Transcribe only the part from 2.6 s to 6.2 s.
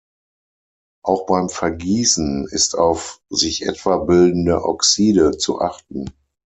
auf sich etwa bildende Oxide zu achten.